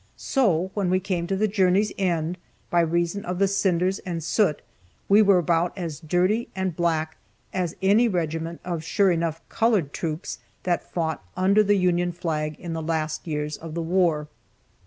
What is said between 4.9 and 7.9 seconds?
we were about as dirty and black as